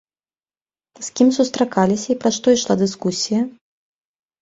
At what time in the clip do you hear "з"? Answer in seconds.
1.09-1.11